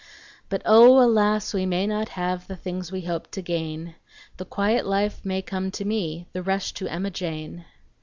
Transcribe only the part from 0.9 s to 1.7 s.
alas! we